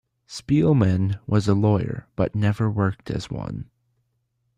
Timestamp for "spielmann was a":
0.27-1.53